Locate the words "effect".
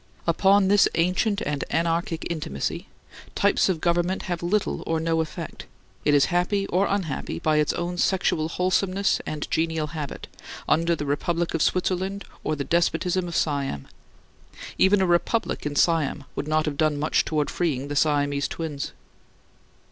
5.21-5.67